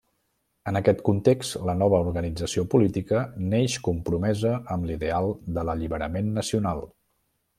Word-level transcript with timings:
En 0.69 0.77
aquest 0.77 1.01
context 1.09 1.57
la 1.69 1.75
nova 1.81 1.99
organització 2.05 2.63
política 2.71 3.21
neix 3.51 3.77
compromesa 3.89 4.55
amb 4.77 4.89
l'ideal 4.93 5.31
de 5.59 5.69
l'alliberament 5.69 6.35
nacional. 6.41 6.83